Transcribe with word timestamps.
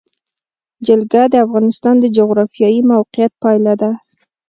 جلګه 0.87 1.23
د 1.29 1.35
افغانستان 1.45 1.95
د 1.99 2.05
جغرافیایي 2.17 2.81
موقیعت 2.91 3.31
پایله 3.43 3.73
ده. 3.81 3.91